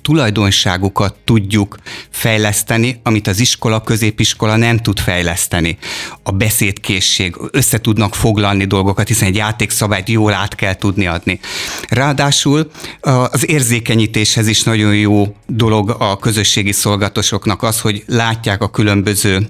tulajdonságukat 0.08 1.16
tudjuk 1.24 1.78
fejleszteni, 2.10 3.00
amit 3.04 3.28
az 3.28 3.40
iskola, 3.40 3.82
középiskola 3.82 4.56
nem 4.56 4.78
tud 4.78 5.00
fejleszteni. 5.00 5.78
A 6.24 6.32
beszédkészség, 6.32 7.36
össze 7.52 7.82
tudnak 7.82 8.16
foglalni 8.16 8.66
dolgokat, 8.66 9.08
hiszen 9.08 9.28
egy 9.28 9.36
játékszabályt 9.36 10.10
jól 10.10 10.34
át 10.34 10.56
kell 10.56 10.76
tudni 10.76 11.08
adni. 11.08 11.40
Ráadásul 11.90 12.72
az 13.32 13.50
érzékenyítéshez 13.50 14.48
is 14.48 14.64
nagyon 14.64 14.96
jó 14.96 15.36
dolog 15.48 15.96
a 16.00 16.18
közösségi 16.18 16.72
szolgatosoknak 16.72 17.64
az, 17.64 17.80
hogy 17.80 18.04
látják 18.06 18.62
a 18.62 18.70
különböző 18.70 19.50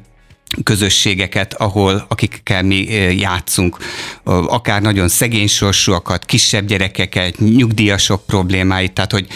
közösségeket, 0.64 1.54
ahol 1.54 2.06
akikkel 2.08 2.64
mi 2.64 2.84
játszunk, 3.18 3.78
akár 4.24 4.82
nagyon 4.82 5.08
szegény 5.08 5.48
sorsúakat, 5.48 6.26
kisebb 6.26 6.68
gyerekeket, 6.68 7.40
nyugdíjasok 7.40 8.26
problémáit, 8.26 8.92
tehát 8.92 9.12
hogy, 9.12 9.28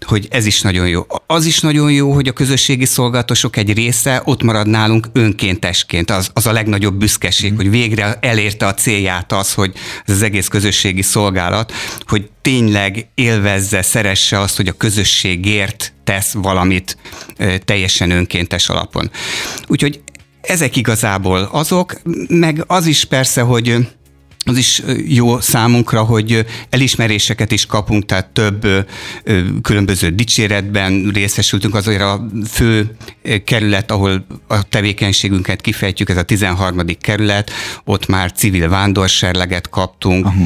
hogy 0.00 0.28
ez 0.30 0.46
is 0.46 0.60
nagyon 0.60 0.88
jó. 0.88 1.06
Az 1.26 1.44
is 1.44 1.60
nagyon 1.60 1.92
jó, 1.92 2.12
hogy 2.12 2.28
a 2.28 2.32
közösségi 2.32 2.84
szolgálatosok 2.84 3.56
egy 3.56 3.72
része 3.72 4.22
ott 4.24 4.42
marad 4.42 4.66
nálunk 4.66 5.06
önkéntesként. 5.12 6.10
Az, 6.10 6.30
az 6.32 6.46
a 6.46 6.52
legnagyobb 6.52 6.94
büszkeség, 6.94 7.52
mm. 7.52 7.56
hogy 7.56 7.70
végre 7.70 8.18
elérte 8.20 8.66
a 8.66 8.74
célját 8.74 9.32
az, 9.32 9.54
hogy 9.54 9.72
ez 10.06 10.14
az 10.14 10.22
egész 10.22 10.48
közösségi 10.48 11.02
szolgálat, 11.02 11.72
hogy 12.06 12.30
tényleg 12.42 13.06
élvezze, 13.14 13.82
szeresse 13.82 14.40
azt, 14.40 14.56
hogy 14.56 14.68
a 14.68 14.72
közösségért 14.72 15.92
tesz 16.04 16.32
valamit 16.32 16.96
teljesen 17.64 18.10
önkéntes 18.10 18.68
alapon. 18.68 19.10
Úgyhogy 19.66 20.00
ezek 20.40 20.76
igazából 20.76 21.48
azok, 21.52 22.00
meg 22.28 22.64
az 22.66 22.86
is 22.86 23.04
persze, 23.04 23.40
hogy 23.40 23.88
az 24.44 24.56
is 24.56 24.82
jó 25.06 25.40
számunkra, 25.40 26.02
hogy 26.02 26.46
elismeréseket 26.70 27.52
is 27.52 27.66
kapunk, 27.66 28.06
tehát 28.06 28.26
több 28.26 28.66
különböző 29.62 30.08
dicséretben 30.08 31.10
részesültünk, 31.14 31.74
azért 31.74 32.00
a 32.00 32.26
fő 32.48 32.96
kerület, 33.44 33.90
ahol 33.90 34.26
a 34.46 34.68
tevékenységünket 34.68 35.60
kifejtjük, 35.60 36.08
ez 36.08 36.16
a 36.16 36.22
13. 36.22 36.80
kerület, 37.00 37.50
ott 37.84 38.06
már 38.06 38.32
civil 38.32 38.68
vándorserleget 38.68 39.68
kaptunk, 39.68 40.26
Aha. 40.26 40.44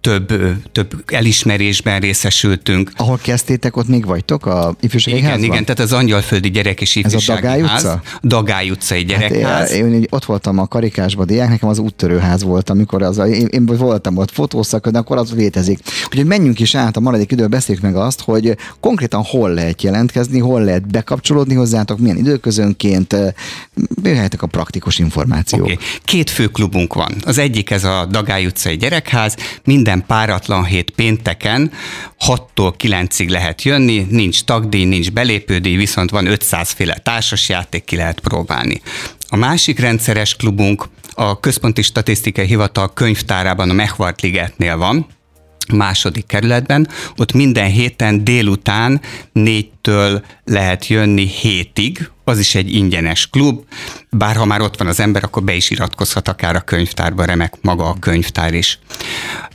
több, 0.00 0.32
több 0.72 1.02
elismerésben 1.06 2.00
részesültünk. 2.00 2.90
Ahol 2.96 3.18
kezdtétek, 3.22 3.76
ott 3.76 3.88
még 3.88 4.06
vagytok 4.06 4.46
a 4.46 4.76
ifjúsági 4.80 5.16
Igen, 5.16 5.30
házban? 5.30 5.48
igen, 5.48 5.64
tehát 5.64 5.80
az 5.80 5.92
Angyalföldi 5.92 6.50
Gyerek 6.50 6.80
és 6.80 6.96
Ifjúsági 6.96 7.46
Ez 7.46 7.52
a 7.52 7.56
Dagály 7.56 7.62
utca? 7.62 8.02
Dagály 8.22 8.70
utcai 8.70 9.04
gyerekház. 9.04 9.68
Hát 9.68 9.70
én, 9.70 9.92
én, 9.92 10.06
ott 10.10 10.24
voltam 10.24 10.58
a 10.58 10.66
karikásba 10.66 11.24
diák, 11.24 11.48
nekem 11.48 11.68
az 11.68 11.78
úttörő 11.78 12.18
ház 12.36 12.44
volt, 12.44 12.70
amikor 12.70 13.02
az, 13.02 13.18
én, 13.18 13.46
én 13.46 13.66
voltam 13.66 14.16
ott 14.16 14.30
fotószak, 14.30 14.88
de 14.88 14.98
akkor 14.98 15.16
az 15.16 15.32
létezik. 15.32 15.78
Úgyhogy 16.06 16.26
menjünk 16.26 16.60
is 16.60 16.74
át 16.74 16.96
a 16.96 17.00
maradék 17.00 17.32
időben, 17.32 17.50
beszéljük 17.50 17.84
meg 17.84 17.96
azt, 17.96 18.20
hogy 18.20 18.56
konkrétan 18.80 19.22
hol 19.22 19.50
lehet 19.50 19.82
jelentkezni, 19.82 20.38
hol 20.38 20.64
lehet 20.64 20.90
bekapcsolódni 20.90 21.54
hozzátok, 21.54 21.98
milyen 21.98 22.16
időközönként, 22.16 23.16
jöhetnek 24.02 24.42
a 24.42 24.46
praktikus 24.46 24.98
információk. 24.98 25.62
Okay. 25.62 25.78
Két 26.04 26.30
fő 26.30 26.46
klubunk 26.46 26.94
van. 26.94 27.14
Az 27.24 27.38
egyik 27.38 27.70
ez 27.70 27.84
a 27.84 28.06
Dagály 28.10 28.46
utcai 28.46 28.76
gyerekház, 28.76 29.36
minden 29.64 30.04
páratlan 30.06 30.64
hét 30.64 30.90
pénteken 30.90 31.70
6-tól 32.26 32.72
9-ig 32.78 33.28
lehet 33.30 33.62
jönni, 33.62 34.06
nincs 34.10 34.44
tagdíj, 34.44 34.84
nincs 34.84 35.12
belépődíj, 35.12 35.76
viszont 35.76 36.10
van 36.10 36.26
500 36.26 36.70
féle 36.70 36.94
társasjáték, 36.94 37.84
ki 37.84 37.96
lehet 37.96 38.20
próbálni. 38.20 38.80
A 39.28 39.36
másik 39.36 39.78
rendszeres 39.78 40.36
klubunk 40.36 40.88
a 41.16 41.40
Központi 41.40 41.82
Statisztikai 41.82 42.46
Hivatal 42.46 42.92
könyvtárában 42.92 43.70
a 43.70 43.72
Mechvart 43.72 44.20
Ligetnél 44.20 44.76
van, 44.76 45.06
második 45.72 46.26
kerületben, 46.26 46.88
ott 47.16 47.32
minden 47.32 47.70
héten 47.70 48.24
délután 48.24 49.00
négytől 49.32 50.24
lehet 50.44 50.86
jönni 50.86 51.26
hétig, 51.26 52.10
az 52.24 52.38
is 52.38 52.54
egy 52.54 52.74
ingyenes 52.74 53.30
klub, 53.30 53.64
bár 54.10 54.36
ha 54.36 54.44
már 54.44 54.60
ott 54.60 54.78
van 54.78 54.86
az 54.86 55.00
ember, 55.00 55.24
akkor 55.24 55.42
be 55.42 55.54
is 55.54 55.70
iratkozhat 55.70 56.28
akár 56.28 56.56
a 56.56 56.60
könyvtárba, 56.60 57.24
remek 57.24 57.54
maga 57.60 57.84
a 57.84 57.96
könyvtár 58.00 58.54
is. 58.54 58.78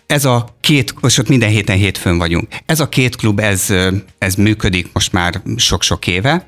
Ez 0.06 0.26
a 0.26 0.56
két, 0.62 0.94
most 1.02 1.20
ott 1.20 1.28
minden 1.28 1.50
héten 1.50 1.78
hétfőn 1.78 2.18
vagyunk. 2.18 2.48
Ez 2.66 2.80
a 2.80 2.90
két 2.90 3.16
klub, 3.16 3.40
ez, 3.40 3.74
ez 4.18 4.36
működik 4.36 4.90
most 4.94 5.12
már 5.12 5.42
sok-sok 5.56 6.08
éve, 6.08 6.48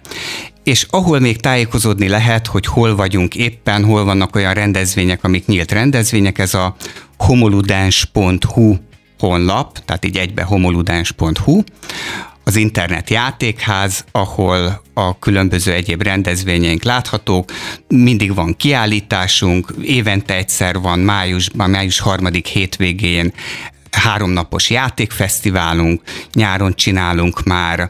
és 0.63 0.87
ahol 0.89 1.19
még 1.19 1.37
tájékozódni 1.37 2.07
lehet, 2.07 2.47
hogy 2.47 2.65
hol 2.65 2.95
vagyunk 2.95 3.35
éppen, 3.35 3.83
hol 3.83 4.03
vannak 4.03 4.35
olyan 4.35 4.53
rendezvények, 4.53 5.23
amik 5.23 5.45
nyílt 5.45 5.71
rendezvények, 5.71 6.39
ez 6.39 6.53
a 6.53 6.75
homoludens.hu 7.17 8.75
honlap, 9.19 9.85
tehát 9.85 10.05
így 10.05 10.17
egybe 10.17 10.43
homoludens.hu, 10.43 11.61
az 12.43 12.55
internet 12.55 13.09
játékház, 13.09 14.05
ahol 14.11 14.81
a 14.93 15.19
különböző 15.19 15.71
egyéb 15.71 16.01
rendezvényeink 16.01 16.83
láthatók, 16.83 17.51
mindig 17.87 18.35
van 18.35 18.55
kiállításunk, 18.55 19.73
évente 19.81 20.35
egyszer 20.35 20.79
van 20.79 20.99
májusban, 20.99 21.69
május 21.69 21.99
harmadik 21.99 22.47
hétvégén 22.47 23.33
háromnapos 23.91 24.69
játékfesztiválunk, 24.69 26.01
nyáron 26.33 26.75
csinálunk 26.75 27.43
már 27.43 27.89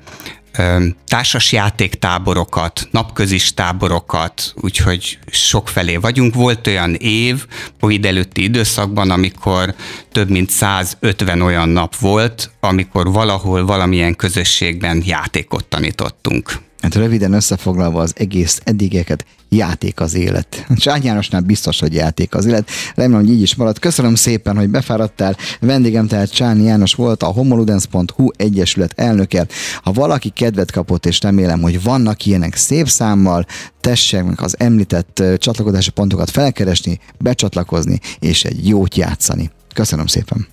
társas 1.07 1.51
játéktáborokat, 1.51 2.87
napközis 2.91 3.53
táborokat, 3.53 4.53
úgyhogy 4.55 5.19
sokfelé 5.31 5.95
vagyunk. 5.95 6.35
Volt 6.35 6.67
olyan 6.67 6.93
év, 6.93 7.45
Covid 7.79 8.05
előtti 8.05 8.43
időszakban, 8.43 9.11
amikor 9.11 9.73
több 10.11 10.29
mint 10.29 10.49
150 10.49 11.41
olyan 11.41 11.69
nap 11.69 11.95
volt, 11.95 12.51
amikor 12.59 13.11
valahol 13.11 13.65
valamilyen 13.65 14.15
közösségben 14.15 15.03
játékot 15.05 15.65
tanítottunk. 15.65 16.61
Hát 16.83 16.95
röviden 16.95 17.33
összefoglalva 17.33 18.01
az 18.01 18.13
egész 18.17 18.61
eddigeket, 18.63 19.25
játék 19.49 19.99
az 19.99 20.13
élet. 20.13 20.65
Csány 20.75 21.03
Jánosnál 21.03 21.41
biztos, 21.41 21.79
hogy 21.79 21.93
játék 21.93 22.35
az 22.35 22.45
élet. 22.45 22.69
Remélem, 22.95 23.21
hogy 23.21 23.29
így 23.29 23.41
is 23.41 23.55
marad. 23.55 23.79
Köszönöm 23.79 24.15
szépen, 24.15 24.55
hogy 24.55 24.69
befáradtál. 24.69 25.35
Vendégem 25.59 26.07
tehát 26.07 26.31
Csányi 26.31 26.63
János 26.63 26.93
volt, 26.93 27.23
a 27.23 27.25
homoludens.hu 27.25 28.27
egyesület 28.35 28.93
elnöke. 28.95 29.47
Ha 29.83 29.91
valaki 29.91 30.29
kedvet 30.29 30.71
kapott, 30.71 31.05
és 31.05 31.21
remélem, 31.21 31.61
hogy 31.61 31.83
vannak 31.83 32.25
ilyenek 32.25 32.55
szép 32.55 32.87
számmal, 32.87 33.45
tessék 33.81 34.23
meg 34.23 34.41
az 34.41 34.55
említett 34.59 35.23
csatlakozási 35.37 35.91
pontokat 35.91 36.29
felkeresni, 36.29 36.99
becsatlakozni, 37.19 37.99
és 38.19 38.43
egy 38.43 38.67
jót 38.67 38.95
játszani. 38.95 39.51
Köszönöm 39.73 40.07
szépen! 40.07 40.52